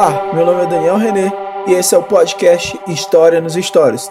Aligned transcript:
Olá, 0.00 0.32
meu 0.32 0.46
nome 0.46 0.62
é 0.62 0.66
Daniel 0.66 0.96
René 0.96 1.32
e 1.66 1.72
esse 1.72 1.92
é 1.92 1.98
o 1.98 2.04
podcast 2.04 2.78
História 2.86 3.40
nos 3.40 3.54
Stories. 3.54 4.08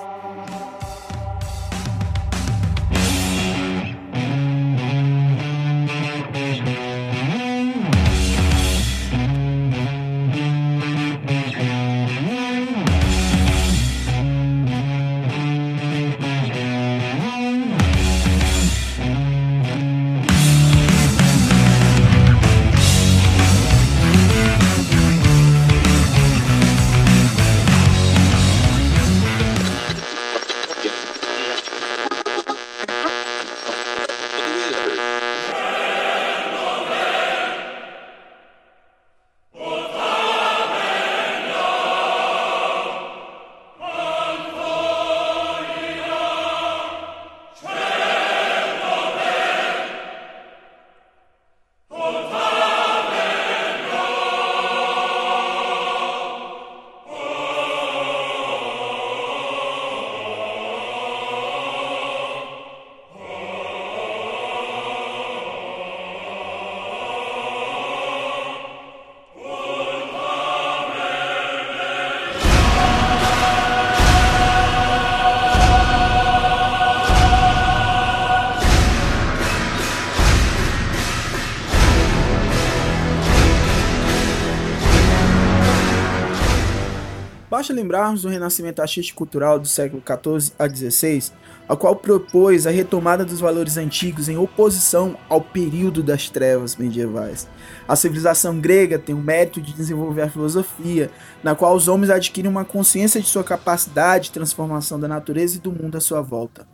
Basta 87.58 87.74
lembrarmos 87.74 88.22
do 88.22 88.30
renascimento 88.30 88.84
artístico-cultural 88.84 89.58
do 89.58 89.68
século 89.68 90.04
XIV 90.06 90.54
a 90.60 90.70
XVI, 90.70 91.32
a 91.68 91.76
qual 91.76 91.96
propôs 91.96 92.68
a 92.68 92.70
retomada 92.70 93.26
dos 93.26 93.40
valores 93.40 93.78
antigos 93.78 94.30
em 94.30 94.38
oposição 94.38 95.18
ao 95.28 95.42
período 95.42 96.04
das 96.04 96.30
trevas 96.30 96.76
medievais. 96.76 97.50
A 97.88 97.96
civilização 97.96 98.60
grega 98.60 99.00
tem 99.00 99.16
o 99.16 99.18
mérito 99.18 99.60
de 99.60 99.74
desenvolver 99.74 100.22
a 100.22 100.30
filosofia, 100.30 101.10
na 101.44 101.56
qual 101.56 101.76
os 101.76 101.88
homens 101.88 102.12
adquirem 102.12 102.52
uma 102.52 102.64
consciência 102.64 103.20
de 103.20 103.28
sua 103.28 103.44
capacidade 103.44 104.26
de 104.26 104.34
transformação 104.34 105.00
da 105.00 105.08
natureza 105.08 105.58
e 105.58 105.60
do 105.60 105.72
mundo 105.72 105.98
à 105.98 106.00
sua 106.00 106.22
volta. 106.22 106.68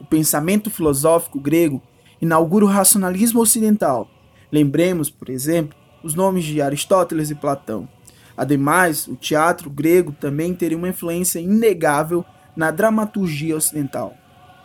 O 0.00 0.06
pensamento 0.06 0.70
filosófico 0.70 1.38
grego 1.38 1.82
inaugura 2.18 2.64
o 2.64 2.68
racionalismo 2.68 3.42
ocidental. 3.42 4.08
Lembremos, 4.50 5.10
por 5.10 5.28
exemplo, 5.28 5.76
os 6.02 6.14
nomes 6.14 6.44
de 6.44 6.62
Aristóteles 6.62 7.30
e 7.30 7.34
Platão. 7.34 7.86
Ademais, 8.40 9.06
o 9.06 9.16
teatro 9.16 9.68
grego 9.68 10.16
também 10.18 10.54
teria 10.54 10.78
uma 10.78 10.88
influência 10.88 11.38
inegável 11.38 12.24
na 12.56 12.70
dramaturgia 12.70 13.54
ocidental. 13.54 14.16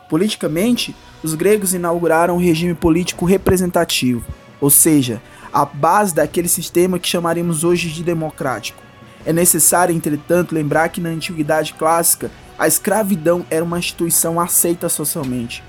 Politicamente, 0.10 0.96
os 1.22 1.34
gregos 1.34 1.74
inauguraram 1.74 2.36
um 2.36 2.40
regime 2.40 2.74
político 2.74 3.26
representativo, 3.26 4.24
ou 4.62 4.70
seja, 4.70 5.22
a 5.52 5.66
base 5.66 6.16
daquele 6.16 6.48
sistema 6.48 6.98
que 6.98 7.10
chamaríamos 7.10 7.66
hoje 7.66 7.90
de 7.90 8.02
democrático. 8.02 8.82
É 9.26 9.34
necessário, 9.34 9.94
entretanto, 9.94 10.56
lembrar 10.56 10.88
que 10.88 11.02
na 11.02 11.10
antiguidade 11.10 11.74
clássica, 11.74 12.32
a 12.58 12.70
escravidão 12.70 13.46
era 13.50 13.66
uma 13.66 13.78
instituição 13.78 14.40
aceita 14.40 14.88
socialmente. 14.88 15.62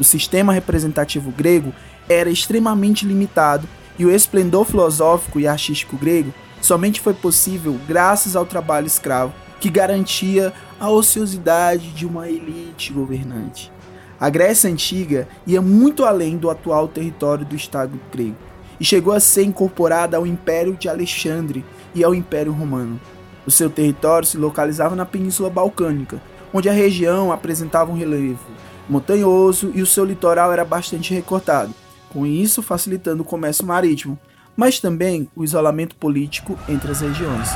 O 0.00 0.02
sistema 0.02 0.52
representativo 0.52 1.30
grego 1.30 1.72
era 2.08 2.28
extremamente 2.28 3.06
limitado 3.06 3.68
e 3.96 4.04
o 4.04 4.10
esplendor 4.10 4.64
filosófico 4.64 5.38
e 5.38 5.46
artístico 5.46 5.96
grego 5.96 6.34
somente 6.62 7.00
foi 7.00 7.12
possível 7.12 7.78
graças 7.86 8.34
ao 8.34 8.46
trabalho 8.46 8.86
escravo, 8.86 9.34
que 9.60 9.68
garantia 9.68 10.52
a 10.80 10.88
ociosidade 10.88 11.90
de 11.90 12.06
uma 12.06 12.28
elite 12.28 12.92
governante. 12.92 13.70
A 14.18 14.30
Grécia 14.30 14.70
Antiga 14.70 15.28
ia 15.46 15.60
muito 15.60 16.04
além 16.04 16.38
do 16.38 16.48
atual 16.48 16.88
território 16.88 17.44
do 17.44 17.54
Estado 17.54 18.00
grego 18.10 18.36
e 18.80 18.84
chegou 18.84 19.12
a 19.12 19.20
ser 19.20 19.42
incorporada 19.42 20.16
ao 20.16 20.26
Império 20.26 20.74
de 20.76 20.88
Alexandre 20.88 21.64
e 21.94 22.02
ao 22.02 22.14
Império 22.14 22.52
Romano. 22.52 23.00
O 23.44 23.50
seu 23.50 23.68
território 23.68 24.26
se 24.26 24.38
localizava 24.38 24.96
na 24.96 25.04
Península 25.04 25.50
Balcânica, 25.50 26.22
onde 26.52 26.68
a 26.68 26.72
região 26.72 27.32
apresentava 27.32 27.90
um 27.90 27.96
relevo 27.96 28.38
montanhoso 28.88 29.70
e 29.74 29.82
o 29.82 29.86
seu 29.86 30.04
litoral 30.04 30.52
era 30.52 30.64
bastante 30.64 31.14
recortado, 31.14 31.74
com 32.10 32.26
isso 32.26 32.62
facilitando 32.62 33.22
o 33.22 33.26
comércio 33.26 33.66
marítimo, 33.66 34.18
mas 34.56 34.78
também 34.78 35.28
o 35.34 35.44
isolamento 35.44 35.94
político 35.96 36.58
entre 36.68 36.90
as 36.90 37.00
regiões. 37.00 37.48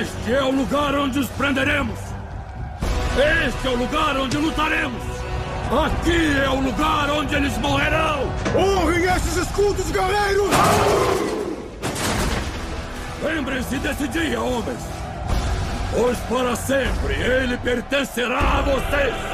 Este 0.00 0.32
é 0.32 0.42
o 0.42 0.50
lugar 0.50 0.94
onde 0.94 1.18
os 1.18 1.28
prenderemos! 1.30 1.98
Este 3.46 3.66
é 3.66 3.70
o 3.70 3.76
lugar 3.76 4.16
onde 4.16 4.36
lutaremos! 4.36 5.02
Aqui 5.64 6.40
é 6.44 6.48
o 6.48 6.60
lugar 6.60 7.10
onde 7.10 7.34
eles 7.34 7.56
morrerão! 7.58 8.32
Honrem 8.56 9.04
esses 9.04 9.36
escudos, 9.36 9.90
guerreiros! 9.90 10.50
Lembrem-se 13.22 13.78
desse 13.78 14.06
dia, 14.08 14.40
homens! 14.40 14.80
Pois 15.90 16.18
para 16.20 16.54
sempre 16.54 17.14
ele 17.14 17.56
pertencerá 17.58 18.58
a 18.58 18.62
vocês! 18.62 19.33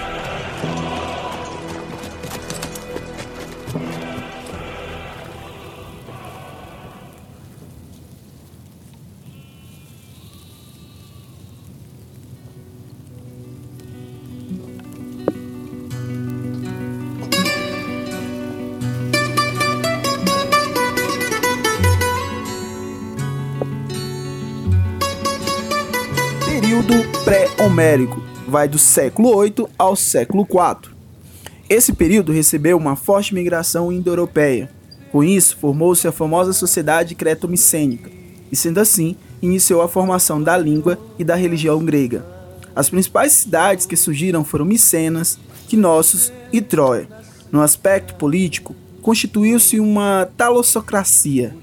Pré-homérico, 27.70 28.20
vai 28.48 28.66
do 28.69 28.78
século 28.78 29.34
8 29.34 29.70
ao 29.78 29.94
século 29.94 30.44
4. 30.44 30.92
Esse 31.69 31.92
período 31.92 32.32
recebeu 32.32 32.76
uma 32.76 32.97
forte 32.97 33.32
migração 33.32 33.92
indo-europeia. 33.92 34.69
Com 35.12 35.22
isso, 35.22 35.56
formou-se 35.56 36.06
a 36.06 36.12
famosa 36.12 36.53
sociedade 36.53 37.14
creto-micênica, 37.14 38.10
e 38.50 38.56
sendo 38.56 38.80
assim, 38.80 39.15
iniciou 39.41 39.83
a 39.83 39.89
formação 39.89 40.42
da 40.42 40.59
língua 40.59 40.98
e 41.16 41.22
da 41.22 41.36
religião 41.36 41.84
grega. 41.84 42.24
As 42.74 42.91
principais 42.91 43.33
cidades 43.33 43.86
que 43.86 43.97
surgiram 43.97 44.44
foram 44.44 44.65
Micenas, 44.65 45.39
Knossos 45.68 46.33
e 46.53 46.60
Troia. 46.60 47.09
No 47.53 47.60
aspecto 47.60 48.16
político, 48.16 48.74
constituiu-se 49.00 49.78
uma 49.78 50.28
talossocracia. 50.36 51.54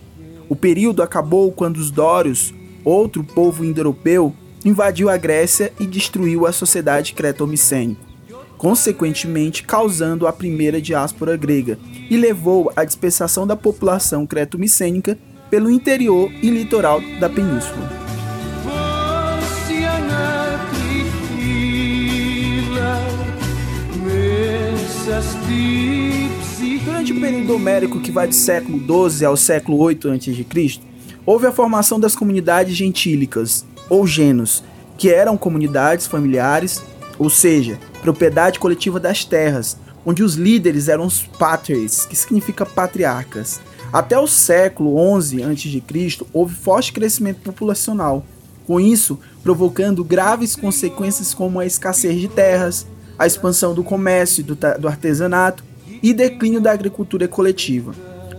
O 0.47 0.55
período 0.55 1.03
acabou 1.03 1.51
quando 1.51 1.77
os 1.77 1.91
dórios, 1.91 2.53
outro 2.85 3.23
povo 3.23 3.65
indo-europeu, 3.65 4.33
invadiu 4.67 5.09
a 5.09 5.15
Grécia 5.15 5.71
e 5.79 5.85
destruiu 5.85 6.45
a 6.45 6.51
sociedade 6.51 7.13
creto-micênica, 7.13 8.01
consequentemente 8.57 9.63
causando 9.63 10.27
a 10.27 10.33
primeira 10.33 10.81
diáspora 10.81 11.37
grega, 11.37 11.79
e 12.09 12.17
levou 12.17 12.71
à 12.75 12.83
dispersação 12.83 13.47
da 13.47 13.55
população 13.55 14.27
creto-micênica 14.27 15.17
pelo 15.49 15.71
interior 15.71 16.29
e 16.41 16.49
litoral 16.49 16.99
da 17.19 17.29
península. 17.29 17.89
Durante 26.83 27.13
o 27.13 27.21
período 27.21 27.55
homérico 27.55 28.01
que 28.01 28.11
vai 28.11 28.27
do 28.27 28.35
século 28.35 28.79
12 28.79 29.23
ao 29.23 29.37
século 29.37 29.77
8 29.77 30.09
a.C., 30.09 30.79
houve 31.25 31.47
a 31.47 31.51
formação 31.51 31.99
das 31.99 32.15
comunidades 32.15 32.75
gentílicas, 32.75 33.65
ou 33.89 34.05
genos, 34.05 34.63
que 34.97 35.09
eram 35.09 35.37
comunidades 35.37 36.07
familiares, 36.07 36.81
ou 37.19 37.29
seja, 37.29 37.79
propriedade 38.01 38.59
coletiva 38.59 38.99
das 38.99 39.23
terras, 39.23 39.77
onde 40.05 40.23
os 40.23 40.35
líderes 40.35 40.87
eram 40.87 41.05
os 41.05 41.23
patres, 41.23 42.05
que 42.05 42.15
significa 42.15 42.65
patriarcas. 42.65 43.59
Até 43.91 44.17
o 44.17 44.27
século 44.27 44.95
XI 45.21 45.43
a.C., 45.43 46.25
houve 46.33 46.55
forte 46.55 46.93
crescimento 46.93 47.41
populacional, 47.41 48.25
com 48.65 48.79
isso 48.79 49.19
provocando 49.43 50.03
graves 50.03 50.55
consequências 50.55 51.33
como 51.33 51.59
a 51.59 51.65
escassez 51.65 52.19
de 52.19 52.27
terras, 52.27 52.85
a 53.17 53.25
expansão 53.25 53.73
do 53.73 53.83
comércio 53.83 54.41
e 54.41 54.43
do, 54.43 54.57
do 54.79 54.87
artesanato 54.87 55.63
e 56.03 56.13
declínio 56.13 56.61
da 56.61 56.71
agricultura 56.71 57.27
coletiva, 57.27 57.93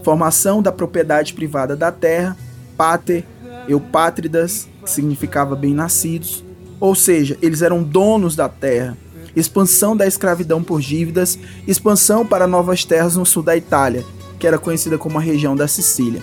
formação 0.05 0.63
da 0.63 0.71
propriedade 0.71 1.33
privada 1.35 1.75
da 1.75 1.91
terra, 1.91 2.37
pater, 2.77 3.25
eupátridas, 3.67 4.69
que 4.89 4.95
significava 4.95 5.55
bem-nascidos, 5.55 6.43
ou 6.81 6.95
seja, 6.95 7.37
eles 7.43 7.61
eram 7.61 7.83
donos 7.83 8.35
da 8.35 8.49
terra, 8.49 8.97
expansão 9.37 9.95
da 9.95 10.07
escravidão 10.07 10.63
por 10.63 10.81
dívidas, 10.81 11.39
expansão 11.67 12.27
para 12.27 12.47
novas 12.47 12.85
terras 12.85 13.15
no 13.15 13.27
sul 13.27 13.43
da 13.43 13.57
Itália, 13.57 14.05
que 14.39 14.47
era 14.47 14.59
conhecida 14.59 14.97
como 14.97 15.19
a 15.19 15.21
região 15.21 15.55
da 15.55 15.69
Sicília. 15.69 16.23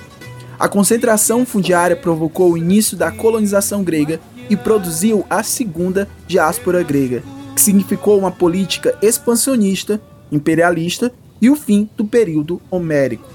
A 0.57 0.67
concentração 0.67 1.45
fundiária 1.45 1.95
provocou 1.95 2.53
o 2.53 2.57
início 2.57 2.97
da 2.97 3.11
colonização 3.11 3.83
grega 3.83 4.19
e 4.49 4.55
produziu 4.55 5.25
a 5.29 5.43
segunda 5.43 6.07
diáspora 6.25 6.81
grega, 6.81 7.21
que 7.53 7.61
significou 7.61 8.17
uma 8.17 8.31
política 8.31 8.97
expansionista, 9.01 10.01
imperialista 10.31 11.11
e 11.39 11.49
o 11.49 11.55
fim 11.55 11.87
do 11.95 12.05
período 12.05 12.59
homérico. 12.71 13.29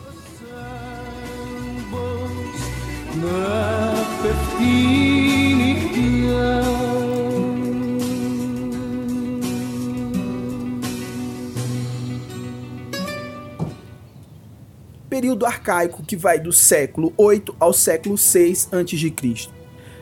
Período 15.08 15.46
arcaico 15.46 16.02
que 16.02 16.16
vai 16.16 16.38
do 16.38 16.52
século 16.52 17.14
8 17.16 17.56
ao 17.58 17.72
século 17.72 18.18
6 18.18 18.68
a.C. 18.72 19.48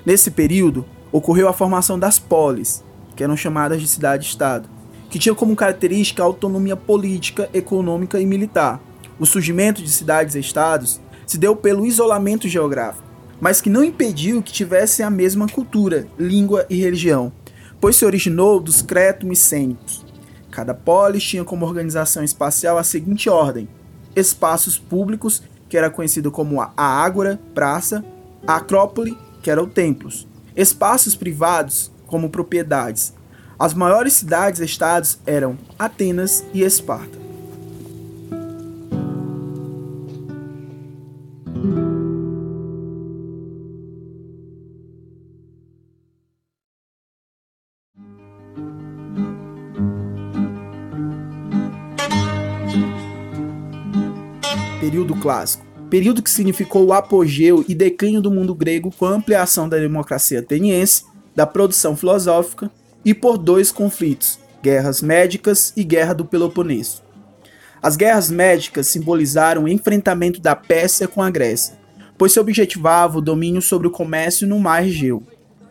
Nesse 0.05 0.33
período, 0.33 0.85
ocorreu 1.13 1.47
a 1.47 1.53
formação 1.53 1.97
das 1.97 2.19
polis, 2.19 2.85
que 3.15 3.23
eram 3.23 3.37
chamadas 3.37 3.81
de 3.81 3.87
cidade-estado, 3.87 4.69
que 5.09 5.21
tinham 5.21 5.37
como 5.37 5.55
característica 5.55 6.25
a 6.25 6.27
autonomia 6.27 6.77
política, 6.77 7.49
econômica 7.55 8.21
e 8.21 8.27
militar. 8.27 8.81
O 9.17 9.25
surgimento 9.25 9.81
de 9.81 9.91
cidades 9.91 10.35
e 10.35 10.41
estados 10.41 11.01
se 11.25 11.39
deu 11.39 11.55
pelo 11.55 11.87
isolamento 11.87 12.49
geográfico, 12.49 13.08
mas 13.41 13.61
que 13.61 13.71
não 13.71 13.85
impediu 13.85 14.43
que 14.43 14.53
tivessem 14.53 15.05
a 15.05 15.11
mesma 15.11 15.49
cultura, 15.49 16.07
língua 16.19 16.67
e 16.69 16.77
religião, 16.77 17.33
pois 17.81 17.97
se 17.97 18.05
originou 18.05 18.61
dos 18.61 18.83
creto-micênicos. 18.83 20.05
Cada 20.51 20.75
polis 20.75 21.23
tinha 21.23 21.45
como 21.45 21.67
organização 21.67 22.25
espacial 22.25 22.79
a 22.79 22.83
seguinte 22.83 23.29
ordem: 23.29 23.69
espaços 24.17 24.79
públicos, 24.79 25.43
que 25.69 25.77
era 25.77 25.91
conhecido 25.91 26.31
como 26.31 26.61
a 26.61 26.73
ágora, 26.77 27.39
praça, 27.55 28.05
a 28.47 28.57
acrópole, 28.57 29.17
que 29.43 29.51
era 29.51 29.63
o 29.63 29.67
templos, 29.67 30.27
espaços 30.57 31.15
privados, 31.15 31.93
como 32.07 32.31
propriedades. 32.31 33.15
As 33.59 33.75
maiores 33.75 34.15
cidades-estados 34.15 35.19
eram 35.27 35.59
Atenas 35.79 36.45
e 36.55 36.63
Esparta. 36.63 37.28
Clássico 55.29 55.69
período 55.91 56.23
que 56.23 56.31
significou 56.31 56.87
o 56.87 56.93
apogeu 56.95 57.63
e 57.69 57.75
declínio 57.75 58.23
do 58.23 58.31
mundo 58.31 58.55
grego 58.55 58.91
com 58.91 59.05
a 59.05 59.11
ampliação 59.11 59.69
da 59.69 59.77
democracia 59.77 60.41
ateniense, 60.41 61.05
da 61.37 61.47
produção 61.47 61.95
filosófica 61.95 62.71
e 63.05 63.13
por 63.13 63.37
dois 63.37 63.71
conflitos, 63.71 64.39
guerras 64.63 65.03
médicas 65.03 65.73
e 65.77 65.85
guerra 65.85 66.15
do 66.15 66.25
Peloponeso. 66.25 67.03
As 67.83 67.95
guerras 67.95 68.31
médicas 68.31 68.87
simbolizaram 68.87 69.65
o 69.65 69.69
enfrentamento 69.69 70.41
da 70.41 70.57
Pérsia 70.57 71.07
com 71.07 71.23
a 71.23 71.31
Grécia, 71.31 71.79
pois 72.17 72.33
se 72.33 72.41
objetivava 72.41 73.19
o 73.19 73.23
domínio 73.23 73.63
sobre 73.63 73.87
o 73.87 73.91
comércio 73.91 74.49
no 74.49 74.59
mar 74.59 74.87
Egeu. 74.87 75.23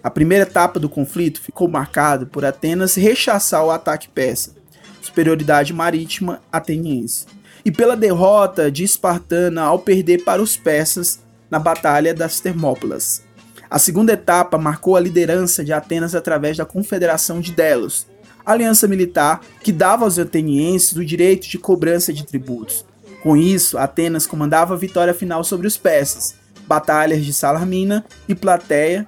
A 0.03 0.09
primeira 0.09 0.43
etapa 0.43 0.79
do 0.79 0.87
conflito 0.87 1.41
ficou 1.41 1.67
marcada 1.67 2.25
por 2.25 2.45
Atenas 2.45 2.95
rechaçar 2.95 3.63
o 3.65 3.71
ataque 3.71 4.07
persa, 4.07 4.55
superioridade 5.01 5.73
marítima 5.73 6.41
ateniense 6.51 7.36
e 7.67 7.71
pela 7.71 7.97
derrota 7.97 8.71
de 8.71 8.85
Espartana 8.85 9.63
ao 9.63 9.79
perder 9.79 10.23
para 10.23 10.41
os 10.41 10.55
persas 10.55 11.19
na 11.51 11.59
Batalha 11.59 12.13
das 12.13 12.39
Termópilas. 12.39 13.21
A 13.69 13.77
segunda 13.77 14.13
etapa 14.13 14.57
marcou 14.57 14.95
a 14.95 15.01
liderança 15.01 15.65
de 15.65 15.73
Atenas 15.73 16.15
através 16.15 16.55
da 16.55 16.63
Confederação 16.63 17.41
de 17.41 17.51
Delos, 17.51 18.07
aliança 18.45 18.87
militar 18.87 19.41
que 19.61 19.73
dava 19.73 20.05
aos 20.05 20.17
atenienses 20.17 20.95
o 20.95 21.03
direito 21.03 21.49
de 21.49 21.57
cobrança 21.57 22.13
de 22.13 22.25
tributos. 22.25 22.85
Com 23.21 23.35
isso, 23.35 23.77
Atenas 23.77 24.25
comandava 24.25 24.73
a 24.73 24.77
vitória 24.77 25.13
final 25.13 25.43
sobre 25.43 25.67
os 25.67 25.75
persas, 25.75 26.35
batalhas 26.65 27.25
de 27.25 27.33
Salamina 27.33 28.05
e 28.29 28.33
Plateia, 28.33 29.05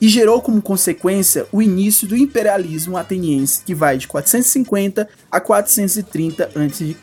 e 0.00 0.08
gerou 0.08 0.40
como 0.40 0.62
consequência 0.62 1.44
o 1.50 1.60
início 1.60 2.06
do 2.06 2.16
imperialismo 2.16 2.96
ateniense, 2.96 3.64
que 3.64 3.74
vai 3.74 3.98
de 3.98 4.06
450 4.06 5.08
a 5.28 5.40
430 5.40 6.44
a.C. 6.54 6.96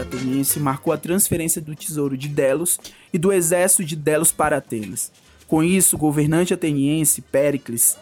ateniense 0.00 0.60
marcou 0.60 0.92
a 0.92 0.98
transferência 0.98 1.60
do 1.60 1.74
tesouro 1.74 2.16
de 2.16 2.28
Delos 2.28 2.78
e 3.12 3.18
do 3.18 3.32
exército 3.32 3.84
de 3.84 3.96
Delos 3.96 4.32
para 4.32 4.58
Atenas. 4.58 5.12
Com 5.46 5.62
isso, 5.62 5.96
o 5.96 5.98
governante 5.98 6.54
ateniense 6.54 7.22
Péricles, 7.22 7.96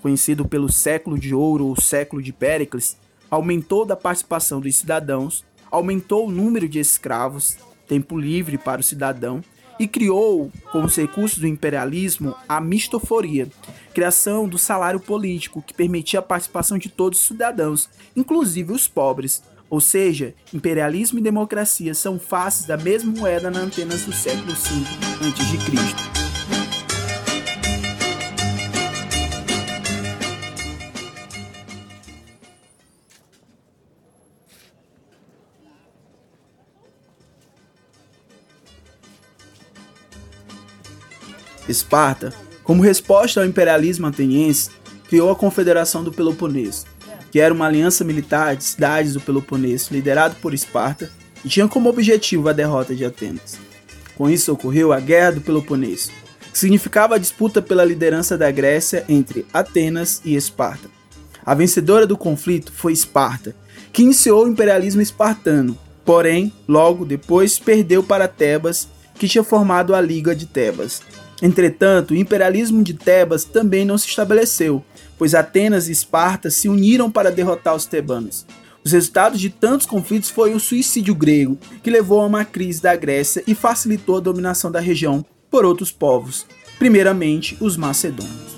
conhecido 0.00 0.46
pelo 0.46 0.70
século 0.70 1.18
de 1.18 1.34
ouro 1.34 1.66
ou 1.66 1.80
século 1.80 2.22
de 2.22 2.32
Péricles, 2.32 2.96
aumentou 3.30 3.84
da 3.84 3.96
participação 3.96 4.60
dos 4.60 4.76
cidadãos, 4.76 5.44
aumentou 5.70 6.26
o 6.26 6.30
número 6.30 6.68
de 6.68 6.78
escravos, 6.78 7.56
tempo 7.88 8.18
livre 8.18 8.58
para 8.58 8.80
o 8.80 8.84
cidadão, 8.84 9.42
e 9.78 9.88
criou, 9.88 10.50
com 10.70 10.84
os 10.84 10.96
recursos 10.96 11.38
do 11.38 11.46
imperialismo, 11.46 12.34
a 12.48 12.60
mistoforia, 12.60 13.48
criação 13.94 14.46
do 14.46 14.58
salário 14.58 15.00
político 15.00 15.62
que 15.62 15.74
permitia 15.74 16.20
a 16.20 16.22
participação 16.22 16.78
de 16.78 16.88
todos 16.88 17.18
os 17.18 17.26
cidadãos, 17.26 17.88
inclusive 18.14 18.72
os 18.72 18.86
pobres, 18.86 19.42
ou 19.72 19.80
seja, 19.80 20.34
imperialismo 20.52 21.18
e 21.18 21.22
democracia 21.22 21.94
são 21.94 22.18
faces 22.18 22.66
da 22.66 22.76
mesma 22.76 23.10
moeda 23.10 23.50
na 23.50 23.60
antenas 23.60 24.02
do 24.02 24.12
século 24.12 24.52
V 24.52 24.84
a.C. 25.30 26.12
Esparta, 41.66 42.34
como 42.62 42.82
resposta 42.82 43.40
ao 43.40 43.46
imperialismo 43.46 44.06
ateniense, 44.06 44.68
criou 45.08 45.30
a 45.30 45.36
Confederação 45.36 46.04
do 46.04 46.12
Peloponeso, 46.12 46.84
que 47.32 47.40
era 47.40 47.52
uma 47.52 47.66
aliança 47.66 48.04
militar 48.04 48.54
de 48.54 48.62
cidades 48.62 49.14
do 49.14 49.20
Peloponeso 49.20 49.88
liderado 49.90 50.36
por 50.36 50.52
Esparta 50.52 51.10
e 51.42 51.48
tinha 51.48 51.66
como 51.66 51.88
objetivo 51.88 52.46
a 52.50 52.52
derrota 52.52 52.94
de 52.94 53.06
Atenas. 53.06 53.58
Com 54.14 54.28
isso 54.28 54.52
ocorreu 54.52 54.92
a 54.92 55.00
Guerra 55.00 55.32
do 55.32 55.40
Peloponeso, 55.40 56.12
que 56.52 56.58
significava 56.58 57.14
a 57.14 57.18
disputa 57.18 57.62
pela 57.62 57.86
liderança 57.86 58.36
da 58.36 58.50
Grécia 58.50 59.04
entre 59.08 59.46
Atenas 59.50 60.20
e 60.26 60.36
Esparta. 60.36 60.90
A 61.44 61.54
vencedora 61.54 62.06
do 62.06 62.18
conflito 62.18 62.70
foi 62.70 62.92
Esparta, 62.92 63.56
que 63.90 64.02
iniciou 64.02 64.44
o 64.44 64.48
imperialismo 64.48 65.00
espartano, 65.00 65.76
porém, 66.04 66.52
logo 66.68 67.06
depois 67.06 67.58
perdeu 67.58 68.02
para 68.02 68.28
Tebas, 68.28 68.86
que 69.14 69.26
tinha 69.26 69.42
formado 69.42 69.94
a 69.94 70.00
Liga 70.02 70.36
de 70.36 70.44
Tebas. 70.44 71.00
Entretanto, 71.42 72.12
o 72.12 72.16
imperialismo 72.16 72.84
de 72.84 72.94
Tebas 72.94 73.44
também 73.44 73.84
não 73.84 73.98
se 73.98 74.06
estabeleceu, 74.06 74.82
pois 75.18 75.34
Atenas 75.34 75.88
e 75.88 75.92
Esparta 75.92 76.48
se 76.50 76.68
uniram 76.68 77.10
para 77.10 77.32
derrotar 77.32 77.74
os 77.74 77.84
tebanos. 77.84 78.46
Os 78.84 78.92
resultados 78.92 79.40
de 79.40 79.50
tantos 79.50 79.84
conflitos 79.84 80.30
foi 80.30 80.54
o 80.54 80.60
suicídio 80.60 81.16
grego, 81.16 81.58
que 81.82 81.90
levou 81.90 82.20
a 82.20 82.26
uma 82.26 82.44
crise 82.44 82.80
da 82.80 82.94
Grécia 82.94 83.42
e 83.44 83.56
facilitou 83.56 84.16
a 84.16 84.20
dominação 84.20 84.70
da 84.70 84.78
região 84.78 85.24
por 85.50 85.64
outros 85.64 85.90
povos, 85.90 86.46
primeiramente 86.78 87.56
os 87.60 87.76
macedônios. 87.76 88.52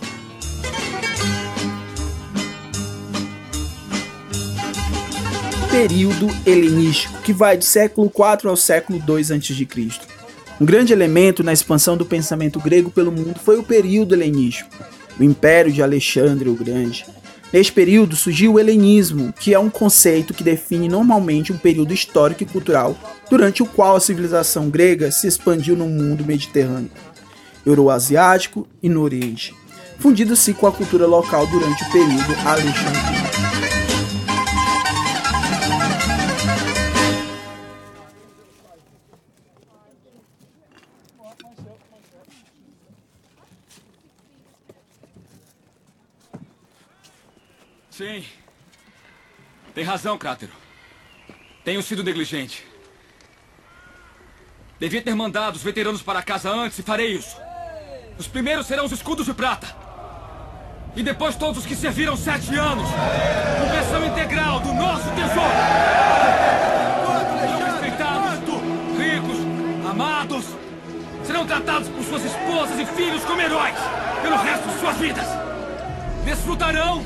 Período 5.70 6.28
helenístico, 6.46 7.20
que 7.22 7.32
vai 7.32 7.56
do 7.56 7.64
século 7.64 8.06
IV 8.06 8.48
ao 8.48 8.56
século 8.56 8.98
II 8.98 9.36
a.C. 9.36 10.13
Um 10.60 10.64
grande 10.64 10.92
elemento 10.92 11.42
na 11.42 11.52
expansão 11.52 11.96
do 11.96 12.06
pensamento 12.06 12.60
grego 12.60 12.90
pelo 12.90 13.10
mundo 13.10 13.38
foi 13.42 13.58
o 13.58 13.62
período 13.62 14.14
helenístico 14.14 14.74
o 15.18 15.22
Império 15.22 15.72
de 15.72 15.82
Alexandre 15.82 16.48
o 16.48 16.54
Grande. 16.54 17.06
Neste 17.52 17.72
período 17.72 18.16
surgiu 18.16 18.54
o 18.54 18.60
helenismo, 18.60 19.32
que 19.32 19.54
é 19.54 19.58
um 19.58 19.70
conceito 19.70 20.34
que 20.34 20.42
define 20.42 20.88
normalmente 20.88 21.52
um 21.52 21.58
período 21.58 21.94
histórico 21.94 22.42
e 22.42 22.46
cultural 22.46 22.96
durante 23.30 23.62
o 23.62 23.66
qual 23.66 23.94
a 23.94 24.00
civilização 24.00 24.68
grega 24.68 25.12
se 25.12 25.28
expandiu 25.28 25.76
no 25.76 25.86
mundo 25.86 26.24
mediterrâneo, 26.24 26.90
euroasiático 27.64 28.66
e 28.82 28.88
no 28.88 29.02
Oriente, 29.02 29.54
fundindo-se 30.00 30.52
com 30.52 30.66
a 30.66 30.72
cultura 30.72 31.06
local 31.06 31.46
durante 31.46 31.84
o 31.84 31.92
período 31.92 32.34
alexandrino. 32.44 33.73
Tem 49.74 49.82
razão, 49.82 50.16
Crátero. 50.16 50.52
Tenho 51.64 51.82
sido 51.82 52.04
negligente. 52.04 52.64
Devia 54.78 55.02
ter 55.02 55.14
mandado 55.14 55.56
os 55.56 55.62
veteranos 55.62 56.00
para 56.00 56.22
casa 56.22 56.48
antes 56.50 56.78
e 56.78 56.82
farei 56.82 57.12
isso. 57.12 57.36
Os 58.16 58.28
primeiros 58.28 58.66
serão 58.66 58.84
os 58.84 58.92
escudos 58.92 59.26
de 59.26 59.34
prata. 59.34 59.66
E 60.94 61.02
depois 61.02 61.34
todos 61.34 61.58
os 61.58 61.66
que 61.66 61.74
serviram 61.74 62.16
sete 62.16 62.54
anos. 62.54 62.88
Conversão 63.60 64.06
integral 64.06 64.60
do 64.60 64.72
nosso 64.74 65.08
tesouro. 65.10 65.54
Serão 67.40 67.64
respeitados, 67.64 68.50
ricos, 68.96 69.90
amados. 69.90 70.44
Serão 71.24 71.46
tratados 71.46 71.88
por 71.88 72.04
suas 72.04 72.24
esposas 72.24 72.78
e 72.78 72.86
filhos 72.86 73.24
como 73.24 73.40
heróis 73.40 73.74
pelo 74.22 74.36
resto 74.36 74.68
de 74.68 74.78
suas 74.78 74.96
vidas. 74.98 75.26
Desfrutarão 76.24 77.04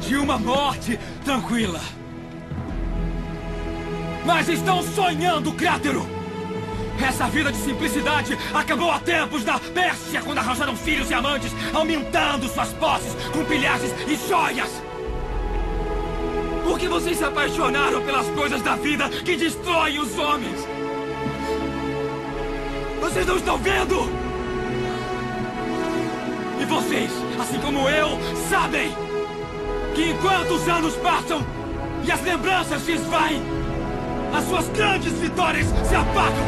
de 0.00 0.16
uma 0.16 0.38
morte 0.38 0.98
tranquila. 1.24 1.80
Mas 4.32 4.48
estão 4.48 4.80
sonhando, 4.80 5.52
Crátero! 5.52 6.06
Essa 7.04 7.26
vida 7.26 7.50
de 7.50 7.58
simplicidade 7.58 8.38
acabou 8.54 8.88
há 8.88 9.00
tempos 9.00 9.44
na 9.44 9.58
Pérsia, 9.58 10.22
quando 10.22 10.38
arranjaram 10.38 10.76
filhos 10.76 11.10
e 11.10 11.14
amantes, 11.14 11.50
aumentando 11.74 12.48
suas 12.48 12.72
posses 12.74 13.12
com 13.32 13.44
pilhagens 13.44 13.92
e 14.06 14.28
joias! 14.28 14.70
Por 16.62 16.78
que 16.78 16.86
vocês 16.86 17.18
se 17.18 17.24
apaixonaram 17.24 18.02
pelas 18.02 18.28
coisas 18.28 18.62
da 18.62 18.76
vida 18.76 19.08
que 19.08 19.36
destroem 19.36 19.98
os 19.98 20.16
homens? 20.16 20.64
Vocês 23.00 23.26
não 23.26 23.36
estão 23.36 23.58
vendo? 23.58 24.08
E 26.60 26.64
vocês, 26.66 27.10
assim 27.40 27.58
como 27.58 27.88
eu, 27.88 28.10
sabem 28.48 28.94
que 29.96 30.10
enquanto 30.12 30.52
os 30.52 30.68
anos 30.68 30.94
passam 30.98 31.44
e 32.04 32.12
as 32.12 32.22
lembranças 32.22 32.80
se 32.82 32.92
esvaem, 32.92 33.59
as 34.32 34.44
suas 34.44 34.68
grandes 34.68 35.12
vitórias 35.12 35.66
se 35.66 35.94
apagam. 35.94 36.46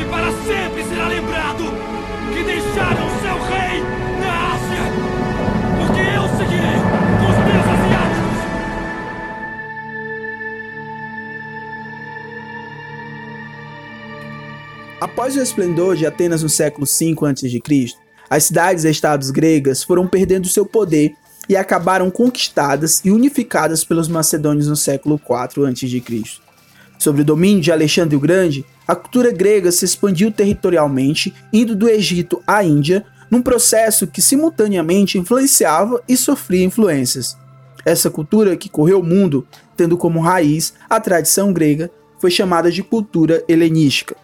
E 0.00 0.04
para 0.10 0.30
sempre 0.44 0.84
será 0.84 1.08
lembrado 1.08 1.64
que 2.32 2.42
deixaram 2.42 3.08
seu 3.20 3.36
rei 3.48 3.80
na 4.20 4.54
Ásia. 4.54 4.84
Porque 5.78 6.00
eu 6.00 6.28
seguirei 6.36 6.78
com 7.18 7.26
os 7.30 7.38
meus 7.44 7.66
asiáticos. 7.74 8.36
Após 15.00 15.36
o 15.36 15.40
esplendor 15.40 15.96
de 15.96 16.06
Atenas 16.06 16.42
no 16.42 16.48
século 16.48 16.86
V 16.86 17.14
a.C., 17.26 17.94
as 18.28 18.44
cidades 18.44 18.84
e 18.84 18.90
estados 18.90 19.30
gregas 19.30 19.84
foram 19.84 20.08
perdendo 20.08 20.48
seu 20.48 20.66
poder 20.66 21.14
e 21.48 21.56
acabaram 21.56 22.10
conquistadas 22.10 23.00
e 23.04 23.10
unificadas 23.10 23.84
pelos 23.84 24.08
macedônios 24.08 24.66
no 24.66 24.74
século 24.74 25.20
IV 25.24 25.66
a.C. 25.66 26.45
Sob 26.98 27.20
o 27.20 27.24
domínio 27.24 27.60
de 27.60 27.72
Alexandre 27.72 28.16
o 28.16 28.20
Grande, 28.20 28.64
a 28.86 28.94
cultura 28.94 29.30
grega 29.30 29.70
se 29.70 29.84
expandiu 29.84 30.30
territorialmente, 30.30 31.34
indo 31.52 31.74
do 31.74 31.88
Egito 31.88 32.42
à 32.46 32.64
Índia, 32.64 33.04
num 33.30 33.42
processo 33.42 34.06
que 34.06 34.22
simultaneamente 34.22 35.18
influenciava 35.18 36.02
e 36.08 36.16
sofria 36.16 36.64
influências. 36.64 37.36
Essa 37.84 38.10
cultura 38.10 38.56
que 38.56 38.68
correu 38.68 39.00
o 39.00 39.04
mundo, 39.04 39.46
tendo 39.76 39.96
como 39.96 40.20
raiz 40.20 40.74
a 40.88 41.00
tradição 41.00 41.52
grega, 41.52 41.90
foi 42.18 42.30
chamada 42.30 42.70
de 42.70 42.82
cultura 42.82 43.44
helenística. 43.48 44.16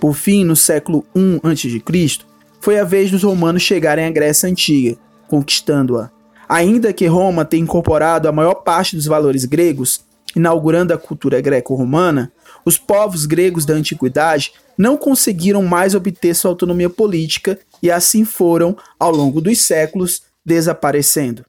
Por 0.00 0.14
fim, 0.14 0.44
no 0.44 0.56
século 0.56 1.04
I 1.14 1.40
a.C., 1.42 2.26
foi 2.60 2.78
a 2.78 2.84
vez 2.84 3.10
dos 3.10 3.22
romanos 3.22 3.62
chegarem 3.62 4.04
à 4.04 4.10
Grécia 4.10 4.48
Antiga, 4.48 4.96
conquistando-a. 5.28 6.10
Ainda 6.48 6.92
que 6.92 7.06
Roma 7.06 7.44
tenha 7.44 7.62
incorporado 7.62 8.28
a 8.28 8.32
maior 8.32 8.54
parte 8.56 8.96
dos 8.96 9.06
valores 9.06 9.44
gregos, 9.44 10.04
inaugurando 10.36 10.92
a 10.92 10.98
cultura 10.98 11.40
greco-romana, 11.40 12.30
os 12.64 12.76
povos 12.76 13.24
gregos 13.24 13.64
da 13.64 13.72
antiguidade 13.72 14.52
não 14.76 14.96
conseguiram 14.96 15.62
mais 15.62 15.94
obter 15.94 16.34
sua 16.34 16.50
autonomia 16.50 16.90
política 16.90 17.58
e 17.82 17.90
assim 17.90 18.24
foram, 18.24 18.76
ao 19.00 19.10
longo 19.10 19.40
dos 19.40 19.62
séculos, 19.62 20.22
desaparecendo. 20.44 21.42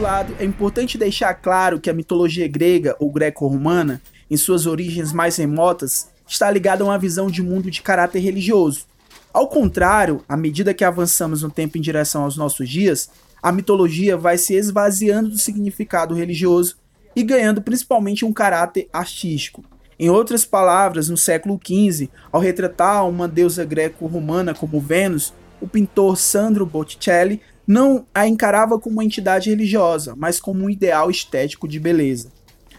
Lado, 0.00 0.34
é 0.40 0.44
importante 0.44 0.98
deixar 0.98 1.34
claro 1.34 1.78
que 1.78 1.90
a 1.90 1.94
mitologia 1.94 2.48
grega 2.48 2.96
ou 2.98 3.12
greco-romana, 3.12 4.02
em 4.28 4.36
suas 4.36 4.66
origens 4.66 5.12
mais 5.12 5.36
remotas, 5.36 6.08
está 6.26 6.50
ligada 6.50 6.82
a 6.82 6.86
uma 6.86 6.98
visão 6.98 7.30
de 7.30 7.42
mundo 7.42 7.70
de 7.70 7.80
caráter 7.80 8.18
religioso. 8.18 8.86
Ao 9.32 9.46
contrário, 9.46 10.24
à 10.28 10.36
medida 10.36 10.74
que 10.74 10.84
avançamos 10.84 11.42
no 11.42 11.50
tempo 11.50 11.78
em 11.78 11.80
direção 11.80 12.24
aos 12.24 12.36
nossos 12.36 12.68
dias, 12.68 13.08
a 13.40 13.52
mitologia 13.52 14.16
vai 14.16 14.36
se 14.36 14.54
esvaziando 14.54 15.30
do 15.30 15.38
significado 15.38 16.14
religioso 16.14 16.76
e 17.14 17.22
ganhando 17.22 17.62
principalmente 17.62 18.24
um 18.24 18.32
caráter 18.32 18.88
artístico. 18.92 19.62
Em 19.96 20.10
outras 20.10 20.44
palavras, 20.44 21.08
no 21.08 21.16
século 21.16 21.58
XV, 21.64 22.08
ao 22.32 22.40
retratar 22.40 23.08
uma 23.08 23.28
deusa 23.28 23.64
greco-romana 23.64 24.54
como 24.54 24.80
Vênus, 24.80 25.32
o 25.60 25.68
pintor 25.68 26.16
Sandro 26.16 26.66
Botticelli 26.66 27.40
não 27.68 28.06
a 28.14 28.26
encarava 28.26 28.78
como 28.78 28.96
uma 28.96 29.04
entidade 29.04 29.50
religiosa, 29.50 30.14
mas 30.16 30.40
como 30.40 30.64
um 30.64 30.70
ideal 30.70 31.10
estético 31.10 31.68
de 31.68 31.78
beleza. 31.78 32.32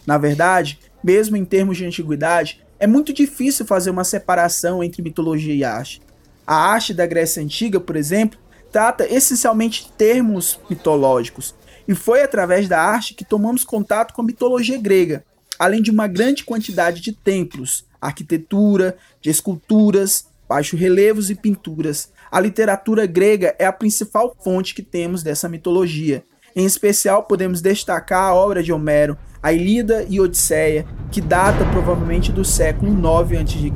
Na 0.04 0.18
verdade, 0.18 0.80
mesmo 1.04 1.38
em 1.38 1.46
termos 1.46 1.78
de 1.78 1.86
antiguidade, 1.86 2.60
é 2.80 2.88
muito 2.88 3.14
difícil 3.14 3.68
fazer 3.68 3.92
uma 3.92 4.04
separação 4.04 4.84
entre 4.84 5.04
mitologia 5.04 5.54
e 5.54 5.64
arte. 5.64 6.02
A 6.48 6.56
arte 6.56 6.92
da 6.92 7.06
Grécia 7.06 7.44
Antiga, 7.44 7.80
por 7.80 7.96
exemplo, 7.96 8.40
trata 8.72 9.06
essencialmente 9.06 9.92
termos 9.96 10.60
mitológicos, 10.68 11.54
e 11.88 11.94
foi 11.94 12.24
através 12.24 12.68
da 12.68 12.82
arte 12.82 13.14
que 13.14 13.24
tomamos 13.24 13.64
contato 13.64 14.14
com 14.14 14.24
a 14.24 14.26
mitologia 14.26 14.80
grega, 14.80 15.24
além 15.60 15.84
de 15.84 15.92
uma 15.92 16.08
grande 16.08 16.44
quantidade 16.44 17.00
de 17.00 17.12
templos, 17.12 17.86
arquitetura, 18.02 18.98
de 19.22 19.30
esculturas, 19.30 20.29
baixo-relevos 20.50 21.30
e 21.30 21.36
pinturas, 21.36 22.12
a 22.32 22.40
literatura 22.40 23.06
grega 23.06 23.56
é 23.60 23.68
a 23.68 23.72
principal 23.72 24.36
fonte 24.44 24.74
que 24.74 24.82
temos 24.82 25.22
dessa 25.22 25.48
mitologia. 25.48 26.24
Em 26.56 26.66
especial, 26.66 27.24
podemos 27.24 27.62
destacar 27.62 28.24
a 28.24 28.34
obra 28.34 28.64
de 28.64 28.74
Homero, 28.74 29.16
a 29.44 29.54
Ilíada 29.54 30.04
e 30.10 30.20
Odisseia, 30.20 30.88
que 31.12 31.22
data 31.22 31.64
provavelmente 31.66 32.32
do 32.32 32.44
século 32.44 32.92
9 32.92 33.38
a.C. 33.38 33.72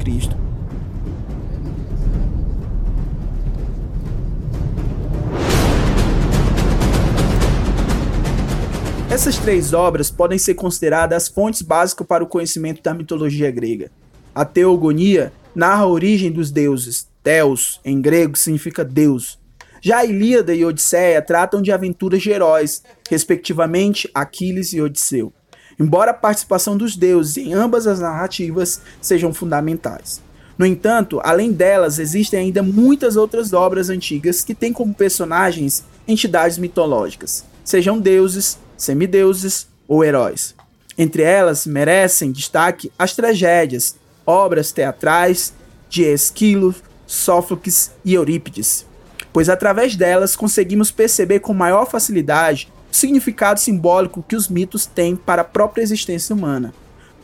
Essas 9.11 9.37
três 9.37 9.73
obras 9.73 10.09
podem 10.09 10.39
ser 10.39 10.55
consideradas 10.55 11.23
as 11.23 11.29
fontes 11.29 11.61
básicas 11.61 12.07
para 12.07 12.23
o 12.23 12.27
conhecimento 12.27 12.81
da 12.81 12.95
mitologia 12.95 13.51
grega. 13.51 13.91
A 14.33 14.43
Teogonia 14.43 15.31
narra 15.55 15.83
a 15.83 15.87
origem 15.87 16.31
dos 16.31 16.51
deuses, 16.51 17.07
Deus, 17.23 17.79
em 17.85 18.01
grego, 18.01 18.37
significa 18.37 18.83
Deus. 18.83 19.39
Já 19.81 19.99
a 19.99 20.05
Ilíada 20.05 20.53
e 20.53 20.63
Odisseia 20.63 21.21
tratam 21.21 21.61
de 21.61 21.71
aventuras 21.71 22.21
de 22.21 22.29
heróis, 22.29 22.83
respectivamente 23.09 24.09
Aquiles 24.13 24.73
e 24.73 24.81
Odisseu, 24.81 25.33
embora 25.79 26.11
a 26.11 26.13
participação 26.13 26.77
dos 26.77 26.95
deuses 26.95 27.37
em 27.37 27.53
ambas 27.53 27.85
as 27.87 27.99
narrativas 27.99 28.81
sejam 29.01 29.33
fundamentais. 29.33 30.21
No 30.57 30.65
entanto, 30.65 31.19
além 31.23 31.51
delas, 31.51 31.99
existem 31.99 32.39
ainda 32.39 32.61
muitas 32.61 33.15
outras 33.15 33.53
obras 33.53 33.89
antigas 33.89 34.43
que 34.43 34.53
têm 34.53 34.71
como 34.71 34.93
personagens 34.93 35.83
entidades 36.07 36.57
mitológicas, 36.57 37.43
sejam 37.63 37.99
deuses, 37.99 38.57
semideuses 38.77 39.67
ou 39.87 40.03
heróis. 40.03 40.55
Entre 40.97 41.23
elas, 41.23 41.65
merecem 41.65 42.31
destaque 42.31 42.91
as 42.99 43.15
tragédias, 43.15 43.95
obras 44.25 44.71
teatrais 44.71 45.53
de 45.89 46.03
Esquilo, 46.03 46.73
Sófocles 47.05 47.91
e 48.03 48.13
Eurípides, 48.13 48.85
pois 49.31 49.49
através 49.49 49.95
delas 49.95 50.35
conseguimos 50.35 50.91
perceber 50.91 51.39
com 51.39 51.53
maior 51.53 51.89
facilidade 51.89 52.71
o 52.91 52.95
significado 52.95 53.59
simbólico 53.59 54.23
que 54.27 54.35
os 54.35 54.47
mitos 54.47 54.85
têm 54.85 55.15
para 55.15 55.41
a 55.41 55.45
própria 55.45 55.83
existência 55.83 56.35
humana. 56.35 56.73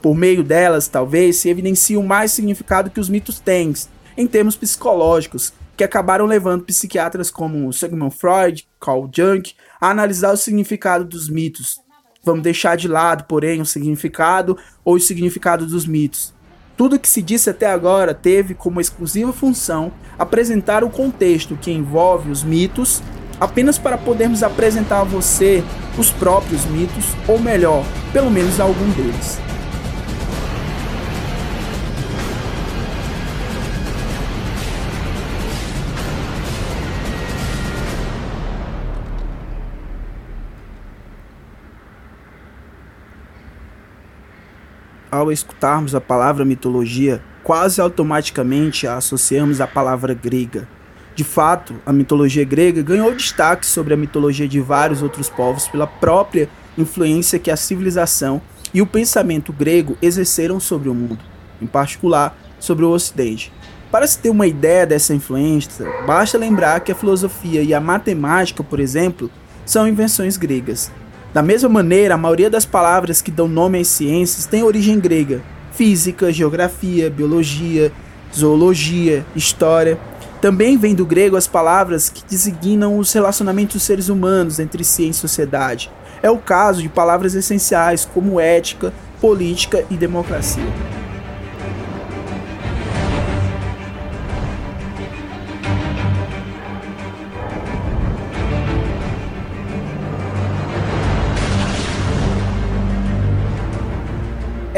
Por 0.01 0.15
meio 0.15 0.43
delas, 0.43 0.87
talvez 0.87 1.37
se 1.37 1.49
evidencie 1.49 1.97
o 1.97 2.03
mais 2.03 2.31
significado 2.31 2.89
que 2.89 2.99
os 2.99 3.09
mitos 3.09 3.39
têm, 3.39 3.73
em 4.17 4.27
termos 4.27 4.55
psicológicos, 4.55 5.53
que 5.75 5.83
acabaram 5.83 6.25
levando 6.25 6.65
psiquiatras 6.65 7.31
como 7.31 7.71
Sigmund 7.71 8.13
Freud, 8.15 8.67
Carl 8.79 9.09
Jung 9.15 9.43
a 9.79 9.89
analisar 9.89 10.33
o 10.33 10.37
significado 10.37 11.05
dos 11.05 11.29
mitos. 11.29 11.79
Vamos 12.23 12.43
deixar 12.43 12.75
de 12.75 12.87
lado, 12.87 13.23
porém, 13.23 13.61
o 13.61 13.65
significado 13.65 14.57
ou 14.83 14.95
o 14.95 14.99
significado 14.99 15.65
dos 15.65 15.85
mitos. 15.85 16.33
Tudo 16.79 16.97
que 16.97 17.09
se 17.09 17.21
disse 17.21 17.49
até 17.49 17.65
agora 17.65 18.13
teve 18.13 18.53
como 18.53 18.79
exclusiva 18.79 19.33
função 19.33 19.91
apresentar 20.17 20.81
o 20.81 20.89
contexto 20.89 21.57
que 21.57 21.69
envolve 21.69 22.31
os 22.31 22.41
mitos, 22.41 23.03
apenas 23.37 23.77
para 23.77 23.97
podermos 23.97 24.43
apresentar 24.43 25.01
a 25.01 25.03
você 25.03 25.61
os 25.97 26.09
próprios 26.09 26.63
mitos, 26.67 27.03
ou 27.27 27.37
melhor, 27.37 27.83
pelo 28.13 28.31
menos 28.31 28.61
algum 28.61 28.89
deles. 28.91 29.37
Ao 45.11 45.31
escutarmos 45.31 45.95
a 45.95 46.01
palavra 46.01 46.45
mitologia, 46.45 47.21
quase 47.43 47.81
automaticamente 47.81 48.85
a 48.85 48.97
associamos 48.97 49.59
à 49.59 49.67
palavra 49.67 50.13
grega. 50.13 50.67
De 51.15 51.23
fato, 51.23 51.75
a 51.85 51.91
mitologia 51.91 52.45
grega 52.45 52.81
ganhou 52.81 53.13
destaque 53.13 53.65
sobre 53.65 53.93
a 53.93 53.97
mitologia 53.97 54.47
de 54.47 54.61
vários 54.61 55.01
outros 55.01 55.29
povos 55.29 55.67
pela 55.67 55.87
própria 55.87 56.47
influência 56.77 57.39
que 57.39 57.51
a 57.51 57.57
civilização 57.57 58.41
e 58.73 58.81
o 58.81 58.87
pensamento 58.87 59.51
grego 59.51 59.97
exerceram 60.01 60.59
sobre 60.59 60.89
o 60.89 60.93
mundo, 60.93 61.19
em 61.61 61.67
particular 61.67 62.37
sobre 62.59 62.85
o 62.85 62.91
Ocidente. 62.91 63.51
Para 63.91 64.05
se 64.05 64.19
ter 64.19 64.29
uma 64.29 64.45
ideia 64.45 64.85
dessa 64.85 65.13
influência, 65.13 65.85
basta 66.05 66.37
lembrar 66.37 66.79
que 66.81 66.91
a 66.91 66.95
filosofia 66.95 67.63
e 67.63 67.73
a 67.73 67.81
matemática, 67.81 68.63
por 68.63 68.79
exemplo, 68.79 69.31
são 69.65 69.87
invenções 69.87 70.37
gregas. 70.37 70.91
Da 71.33 71.43
mesma 71.43 71.69
maneira, 71.69 72.15
a 72.15 72.17
maioria 72.17 72.49
das 72.49 72.65
palavras 72.65 73.21
que 73.21 73.29
dão 73.29 73.47
nome 73.47 73.79
às 73.79 73.87
ciências 73.87 74.45
tem 74.45 74.63
origem 74.63 74.99
grega: 74.99 75.41
física, 75.71 76.31
geografia, 76.31 77.09
biologia, 77.09 77.91
zoologia, 78.35 79.25
história. 79.35 79.99
Também 80.41 80.77
vem 80.77 80.95
do 80.95 81.05
grego 81.05 81.35
as 81.35 81.47
palavras 81.47 82.09
que 82.09 82.23
designam 82.27 82.97
os 82.97 83.11
relacionamentos 83.11 83.73
dos 83.75 83.83
seres 83.83 84.09
humanos 84.09 84.57
entre 84.57 84.83
si 84.83 85.05
em 85.05 85.13
sociedade. 85.13 85.91
É 86.23 86.29
o 86.31 86.37
caso 86.37 86.81
de 86.81 86.89
palavras 86.89 87.35
essenciais 87.35 88.05
como 88.05 88.39
ética, 88.39 88.93
política 89.21 89.85
e 89.89 89.95
democracia. 89.95 90.63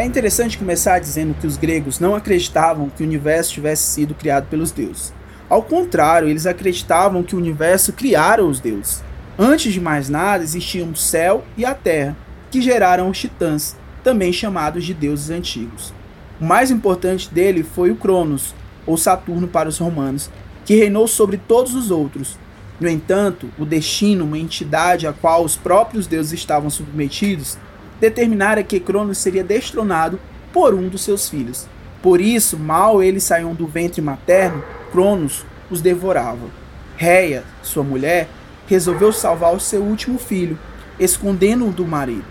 É 0.01 0.03
interessante 0.03 0.57
começar 0.57 0.97
dizendo 0.97 1.35
que 1.39 1.45
os 1.45 1.57
gregos 1.57 1.99
não 1.99 2.15
acreditavam 2.15 2.89
que 2.89 3.03
o 3.03 3.05
universo 3.05 3.53
tivesse 3.53 3.83
sido 3.83 4.15
criado 4.15 4.47
pelos 4.47 4.71
deuses. 4.71 5.13
Ao 5.47 5.61
contrário, 5.61 6.27
eles 6.27 6.47
acreditavam 6.47 7.21
que 7.21 7.35
o 7.35 7.37
universo 7.37 7.93
criara 7.93 8.43
os 8.43 8.59
deuses. 8.59 9.03
Antes 9.37 9.71
de 9.71 9.79
mais 9.79 10.09
nada, 10.09 10.43
existiam 10.43 10.89
o 10.89 10.95
céu 10.95 11.43
e 11.55 11.63
a 11.63 11.75
terra, 11.75 12.17
que 12.49 12.63
geraram 12.63 13.11
os 13.11 13.19
titãs, 13.19 13.75
também 14.03 14.33
chamados 14.33 14.85
de 14.85 14.95
deuses 14.95 15.29
antigos. 15.29 15.93
O 16.41 16.45
mais 16.45 16.71
importante 16.71 17.31
dele 17.31 17.61
foi 17.61 17.91
o 17.91 17.95
Cronos, 17.95 18.55
ou 18.87 18.97
Saturno 18.97 19.47
para 19.47 19.69
os 19.69 19.77
romanos, 19.77 20.31
que 20.65 20.73
reinou 20.73 21.07
sobre 21.07 21.37
todos 21.37 21.75
os 21.75 21.91
outros. 21.91 22.39
No 22.79 22.89
entanto, 22.89 23.51
o 23.55 23.65
destino, 23.65 24.25
uma 24.25 24.39
entidade 24.39 25.05
a 25.05 25.13
qual 25.13 25.45
os 25.45 25.55
próprios 25.55 26.07
deuses 26.07 26.33
estavam 26.33 26.71
submetidos, 26.71 27.55
determinara 28.01 28.63
que 28.63 28.79
Cronos 28.79 29.19
seria 29.19 29.43
destronado 29.43 30.19
por 30.51 30.73
um 30.73 30.89
dos 30.89 31.03
seus 31.03 31.29
filhos. 31.29 31.67
Por 32.01 32.19
isso, 32.19 32.57
mal 32.57 33.01
eles 33.01 33.23
saíam 33.23 33.53
do 33.53 33.67
ventre 33.67 34.01
materno, 34.01 34.63
Cronos 34.91 35.45
os 35.69 35.81
devorava. 35.81 36.49
Reia, 36.97 37.43
sua 37.61 37.83
mulher, 37.83 38.27
resolveu 38.67 39.13
salvar 39.13 39.53
o 39.53 39.59
seu 39.59 39.83
último 39.83 40.17
filho, 40.17 40.57
escondendo-o 40.99 41.71
do 41.71 41.85
marido. 41.85 42.25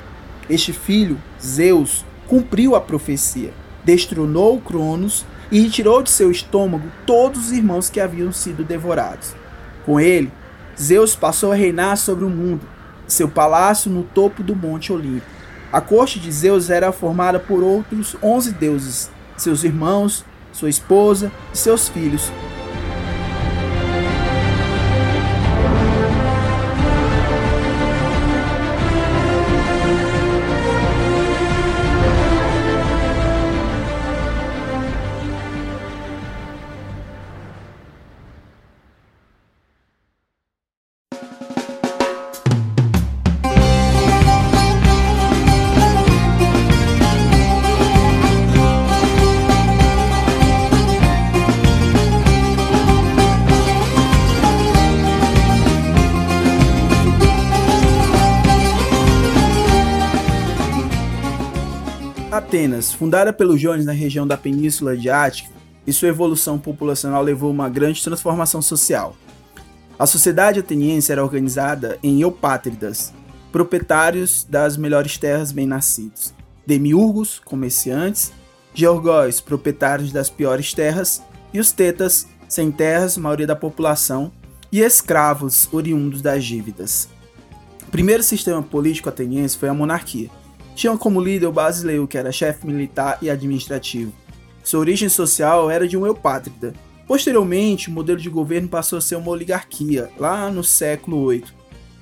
Este 0.49 0.73
filho, 0.73 1.17
Zeus, 1.41 2.05
cumpriu 2.27 2.75
a 2.75 2.81
profecia, 2.81 3.53
destronou 3.85 4.61
Cronos 4.61 5.25
e 5.53 5.61
retirou 5.61 6.03
de 6.03 6.11
seu 6.11 6.31
estômago 6.31 6.89
todos 7.07 7.47
os 7.47 7.53
irmãos 7.53 7.89
que 7.89 8.01
haviam 8.01 8.33
sido 8.33 8.65
devorados. 8.65 9.35
Com 9.87 10.01
ele, 10.01 10.33
Zeus 10.81 11.15
passou 11.15 11.53
a 11.53 11.57
reinar 11.57 11.97
sobre 11.97 12.25
o 12.25 12.31
mundo, 12.31 12.67
seu 13.07 13.29
palácio 13.29 13.91
no 13.91 14.03
topo 14.03 14.43
do 14.43 14.57
Monte 14.57 14.93
Olimpo. 14.93 15.40
A 15.73 15.81
corte 15.81 16.19
de 16.19 16.33
Zeus 16.33 16.69
era 16.69 16.91
formada 16.91 17.39
por 17.39 17.63
outros 17.63 18.17
onze 18.21 18.51
deuses, 18.51 19.09
seus 19.37 19.63
irmãos, 19.63 20.25
sua 20.53 20.69
esposa 20.69 21.31
e 21.55 21.57
seus 21.57 21.89
filhos, 21.89 22.31
Atenas, 62.61 62.93
fundada 62.93 63.33
pelos 63.33 63.59
Jones 63.59 63.87
na 63.87 63.93
região 63.93 64.27
da 64.27 64.37
Península 64.37 64.93
Adriática, 64.93 65.49
e 65.87 65.93
sua 65.95 66.09
evolução 66.09 66.59
populacional 66.59 67.23
levou 67.23 67.49
a 67.49 67.53
uma 67.53 67.69
grande 67.71 68.05
transformação 68.05 68.61
social. 68.61 69.17
A 69.99 70.05
sociedade 70.05 70.61
ateniense 70.61 71.11
era 71.11 71.23
organizada 71.23 71.99
em 72.03 72.21
eupátridas, 72.21 73.15
proprietários 73.51 74.45
das 74.45 74.77
melhores 74.77 75.17
terras 75.17 75.53
bem-nascidos, 75.53 76.35
demiurgos, 76.67 77.39
comerciantes, 77.39 78.31
georgóis, 78.75 79.41
proprietários 79.41 80.13
das 80.13 80.29
piores 80.29 80.75
terras, 80.75 81.23
e 81.55 81.61
os 81.61 81.73
tetas, 81.73 82.27
sem 82.47 82.71
terras, 82.71 83.17
maioria 83.17 83.47
da 83.47 83.57
população, 83.57 84.31
e 84.71 84.81
escravos, 84.81 85.67
oriundos 85.73 86.21
das 86.21 86.45
dívidas. 86.45 87.09
O 87.89 87.91
primeiro 87.91 88.23
sistema 88.23 88.63
político 88.63 89.09
ateniense 89.09 89.57
foi 89.57 89.71
a 89.71 89.75
monarquia, 89.75 90.29
tinham 90.75 90.97
como 90.97 91.21
líder 91.21 91.47
o 91.47 91.53
Basileu, 91.53 92.07
que 92.07 92.19
era 92.19 92.33
chefe 92.33 92.67
militar 92.67 93.19
e 93.21 93.29
administrativo. 93.29 94.13
Sua 94.63 94.81
origem 94.81 95.09
social 95.09 95.71
era 95.71 95.89
de 95.89 95.97
um 95.97 96.07
eupátrida. 96.07 96.75
Posteriormente, 97.07 97.89
o 97.89 97.93
modelo 97.93 98.21
de 98.21 98.31
governo 98.31 98.69
passou 98.69 98.99
a 98.99 99.01
ser 99.03 99.17
uma 99.17 99.31
oligarquia, 99.31 100.11
lá 100.19 100.51
no 100.51 100.63
século 100.63 101.29
VIII. 101.29 101.45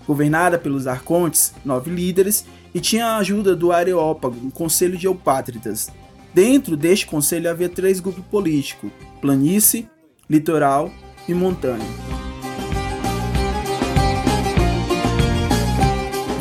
Governada 0.07 0.59
pelos 0.59 0.87
arcontes, 0.87 1.55
nove 1.65 1.91
líderes, 1.91 2.45
e 2.75 2.81
tinha 2.81 3.07
a 3.07 3.17
ajuda 3.17 3.57
do 3.57 3.73
Areópago, 3.73 4.37
um 4.45 4.51
conselho 4.51 4.97
de 4.97 5.07
eupátridas. 5.07 5.91
Dentro 6.35 6.77
deste 6.77 7.07
conselho 7.07 7.51
havia 7.51 7.69
três 7.69 8.01
grupos 8.01 8.25
políticos: 8.27 8.91
planície, 9.21 9.89
litoral 10.29 10.91
e 11.27 11.35
montanha. 11.35 12.28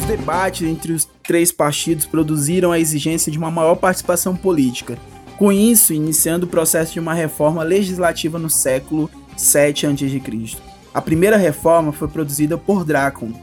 Debates 0.07 0.65
entre 0.65 0.93
os 0.93 1.05
três 1.21 1.51
partidos 1.51 2.05
produziram 2.05 2.71
a 2.71 2.79
exigência 2.79 3.29
de 3.29 3.37
uma 3.37 3.51
maior 3.51 3.75
participação 3.75 4.33
política, 4.33 4.97
com 5.37 5.51
isso 5.51 5.93
iniciando 5.93 6.45
o 6.45 6.49
processo 6.49 6.93
de 6.93 6.99
uma 6.99 7.13
reforma 7.13 7.61
legislativa 7.61 8.39
no 8.39 8.49
século 8.49 9.11
7 9.35 9.85
a.C. 9.85 10.57
A 10.93 11.01
primeira 11.01 11.35
reforma 11.35 11.91
foi 11.91 12.07
produzida 12.07 12.57
por 12.57 12.85
Drácon, 12.85 13.33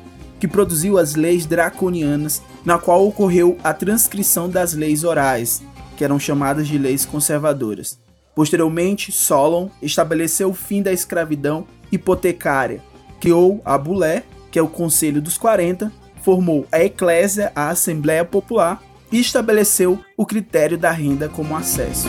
que 0.40 0.48
produziu 0.48 0.96
as 0.96 1.14
leis 1.14 1.44
draconianas, 1.44 2.40
na 2.64 2.78
qual 2.78 3.06
ocorreu 3.06 3.58
a 3.62 3.74
transcrição 3.74 4.48
das 4.48 4.72
leis 4.72 5.04
orais, 5.04 5.62
que 5.98 6.02
eram 6.02 6.18
chamadas 6.18 6.66
de 6.66 6.78
leis 6.78 7.04
conservadoras. 7.04 7.98
Posteriormente, 8.34 9.12
Solon 9.12 9.68
estabeleceu 9.82 10.48
o 10.48 10.54
fim 10.54 10.82
da 10.82 10.92
escravidão 10.94 11.66
hipotecária, 11.92 12.82
criou 13.20 13.60
a 13.66 13.76
Bulé, 13.76 14.24
que 14.50 14.58
é 14.58 14.62
o 14.62 14.68
Conselho 14.68 15.20
dos 15.20 15.36
40, 15.36 15.92
formou 16.24 16.66
a 16.72 16.82
Eclésia, 16.82 17.52
a 17.54 17.68
Assembleia 17.68 18.24
Popular, 18.24 18.82
e 19.12 19.20
estabeleceu 19.20 20.00
o 20.16 20.24
critério 20.24 20.78
da 20.78 20.90
renda 20.90 21.28
como 21.28 21.54
acesso. 21.54 22.08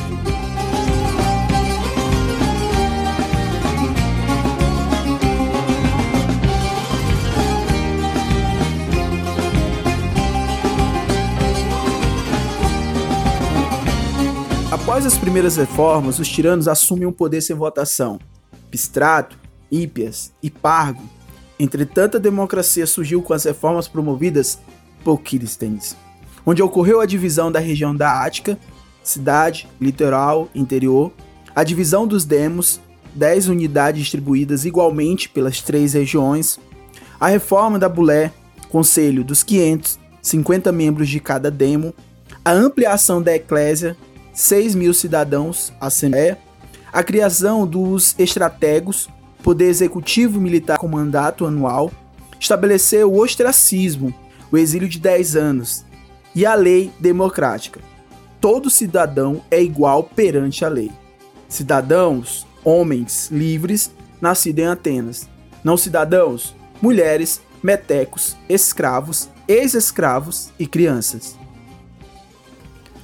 Após 14.71 15.05
as 15.05 15.17
primeiras 15.17 15.57
reformas, 15.57 16.19
os 16.19 16.27
tiranos 16.29 16.67
assumem 16.67 17.05
o 17.05 17.11
poder 17.11 17.41
sem 17.41 17.55
votação. 17.55 18.17
Pistrato, 18.71 19.37
Hípias 19.69 20.31
e 20.41 20.49
Pargo. 20.49 21.03
Entretanto, 21.59 22.17
a 22.17 22.19
democracia 22.19 22.85
surgiu 22.85 23.21
com 23.21 23.33
as 23.33 23.45
reformas 23.45 23.87
promovidas 23.87 24.59
por 25.03 25.21
Quiristens, 25.21 25.95
onde 26.45 26.61
ocorreu 26.61 26.99
a 26.99 27.05
divisão 27.05 27.51
da 27.51 27.59
região 27.59 27.95
da 27.95 28.23
Ática, 28.23 28.57
cidade, 29.03 29.69
litoral, 29.79 30.49
interior, 30.53 31.11
a 31.55 31.63
divisão 31.63 32.05
dos 32.05 32.25
demos, 32.25 32.81
10 33.13 33.47
unidades 33.47 34.01
distribuídas 34.01 34.65
igualmente 34.65 35.29
pelas 35.29 35.61
três 35.61 35.93
regiões, 35.93 36.59
a 37.19 37.27
reforma 37.27 37.79
da 37.79 37.87
Bulé, 37.87 38.31
conselho 38.69 39.23
dos 39.23 39.41
500, 39.41 39.99
50 40.21 40.71
membros 40.71 41.07
de 41.07 41.19
cada 41.19 41.49
demo, 41.49 41.93
a 42.43 42.51
ampliação 42.51 43.21
da 43.21 43.33
eclésia, 43.33 43.95
6 44.33 44.75
mil 44.75 44.93
cidadãos, 44.93 45.71
Assembleia, 45.79 46.37
a 46.91 47.03
criação 47.03 47.65
dos 47.65 48.15
estrategos, 48.19 49.07
poder 49.45 49.65
executivo 49.65 50.41
militar 50.41 50.79
com 50.79 50.87
mandato 50.87 51.45
anual, 51.45 51.91
estabeleceu 52.39 53.13
o 53.13 53.21
ostracismo, 53.21 54.11
o 54.51 54.57
exílio 54.57 54.89
de 54.89 54.97
10 54.97 55.35
anos, 55.35 55.85
e 56.33 56.47
a 56.47 56.55
lei 56.55 56.91
democrática. 56.99 57.79
Todo 58.41 58.71
cidadão 58.71 59.43
é 59.51 59.61
igual 59.61 60.01
perante 60.01 60.65
a 60.65 60.67
lei. 60.67 60.91
Cidadãos, 61.47 62.47
homens 62.63 63.29
livres, 63.31 63.91
nascidos 64.19 64.63
em 64.63 64.67
Atenas. 64.67 65.29
Não 65.63 65.77
cidadãos, 65.77 66.55
mulheres, 66.81 67.39
metecos, 67.61 68.35
escravos, 68.49 69.29
ex-escravos 69.47 70.49
e 70.57 70.65
crianças. 70.65 71.37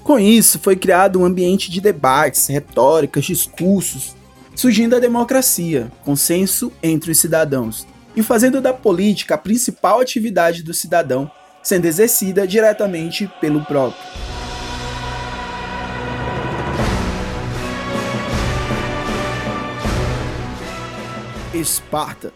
Com 0.04 0.18
isso, 0.18 0.58
foi 0.58 0.76
criado 0.76 1.20
um 1.20 1.26
ambiente 1.26 1.70
de 1.70 1.80
debates, 1.80 2.48
retóricas, 2.48 3.26
discursos, 3.26 4.16
surgindo 4.62 4.96
a 4.96 5.00
democracia, 5.00 5.92
consenso 6.06 6.72
entre 6.84 7.10
os 7.10 7.18
cidadãos, 7.18 7.88
e 8.16 8.22
fazendo 8.22 8.62
da 8.62 8.72
política 8.72 9.34
a 9.34 9.38
principal 9.38 10.00
atividade 10.00 10.62
do 10.62 10.72
cidadão, 10.72 11.32
sendo 11.64 11.86
exercida 11.86 12.46
diretamente 12.46 13.28
pelo 13.42 13.66
próprio. 13.66 14.00
Esparta. 21.56 22.32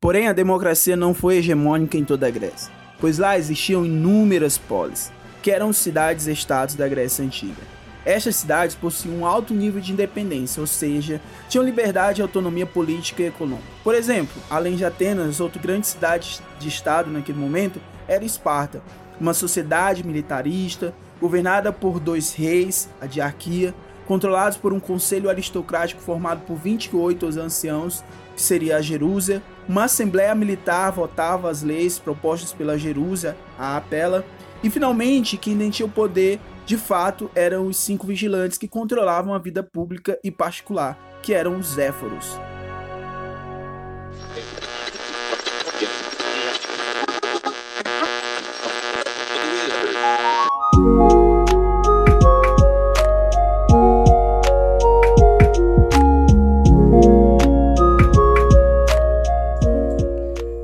Porém, 0.00 0.28
a 0.28 0.32
democracia 0.32 0.94
não 0.94 1.12
foi 1.12 1.38
hegemônica 1.38 1.98
em 1.98 2.04
toda 2.04 2.28
a 2.28 2.30
Grécia, 2.30 2.72
pois 3.00 3.18
lá 3.18 3.36
existiam 3.36 3.84
inúmeras 3.84 4.56
polis, 4.56 5.10
que 5.42 5.50
eram 5.50 5.72
cidades-estados 5.72 6.76
da 6.76 6.86
Grécia 6.86 7.24
Antiga. 7.24 7.73
Estas 8.04 8.36
cidades 8.36 8.76
possuíam 8.76 9.20
um 9.20 9.26
alto 9.26 9.54
nível 9.54 9.80
de 9.80 9.92
independência, 9.92 10.60
ou 10.60 10.66
seja, 10.66 11.20
tinham 11.48 11.64
liberdade 11.64 12.20
e 12.20 12.22
autonomia 12.22 12.66
política 12.66 13.22
e 13.22 13.26
econômica. 13.26 13.68
Por 13.82 13.94
exemplo, 13.94 14.34
além 14.50 14.76
de 14.76 14.84
Atenas, 14.84 15.40
outra 15.40 15.60
grande 15.60 15.86
cidade 15.86 16.40
de 16.58 16.68
estado 16.68 17.10
naquele 17.10 17.38
momento 17.38 17.80
era 18.06 18.24
Esparta, 18.24 18.82
uma 19.18 19.32
sociedade 19.32 20.04
militarista 20.04 20.94
governada 21.20 21.72
por 21.72 21.98
dois 21.98 22.34
reis, 22.34 22.88
a 23.00 23.06
diarquia, 23.06 23.74
controlados 24.06 24.58
por 24.58 24.72
um 24.74 24.80
conselho 24.80 25.30
aristocrático 25.30 26.00
formado 26.00 26.42
por 26.42 26.56
28 26.56 27.26
anciãos, 27.40 28.04
que 28.36 28.42
seria 28.42 28.76
a 28.76 28.82
Jerúsia. 28.82 29.42
Uma 29.66 29.84
assembleia 29.84 30.34
militar 30.34 30.92
votava 30.92 31.50
as 31.50 31.62
leis 31.62 31.98
propostas 31.98 32.52
pela 32.52 32.76
Jerúsia, 32.76 33.34
a 33.58 33.78
Apela, 33.78 34.24
e 34.62 34.70
finalmente, 34.70 35.36
quem 35.36 35.70
tinha 35.70 35.86
o 35.86 35.90
poder 35.90 36.40
de 36.66 36.78
fato 36.78 37.30
eram 37.34 37.66
os 37.66 37.76
cinco 37.76 38.06
vigilantes 38.06 38.56
que 38.56 38.66
controlavam 38.66 39.34
a 39.34 39.38
vida 39.38 39.62
pública 39.62 40.18
e 40.24 40.30
particular, 40.30 40.98
que 41.22 41.34
eram 41.34 41.58
os 41.58 41.74
Zéforos. 41.74 42.38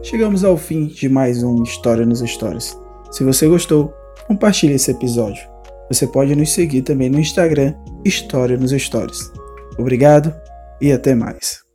Chegamos 0.03 0.45
ao 0.45 0.57
fim 0.57 0.87
de 0.87 1.09
mais 1.09 1.43
um 1.43 1.63
História 1.63 2.05
nos 2.05 2.21
Histórias. 2.21 2.79
Se 3.11 3.25
você 3.25 3.47
gostou, 3.49 3.95
compartilhe 4.27 4.75
esse 4.75 4.91
episódio. 4.91 5.60
Você 5.91 6.07
pode 6.07 6.37
nos 6.37 6.53
seguir 6.53 6.83
também 6.83 7.11
no 7.11 7.19
Instagram 7.19 7.75
História 8.05 8.57
nos 8.57 8.71
Stories. 8.71 9.33
Obrigado 9.77 10.33
e 10.81 10.93
até 10.93 11.15
mais. 11.15 11.70